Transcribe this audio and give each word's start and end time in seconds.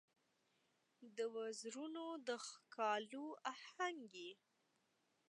د 1.17 1.19
وزرونو 1.35 2.05
د 2.27 2.29
ښکالو 2.47 3.25
آهنګ 3.53 3.99
یې 4.23 4.29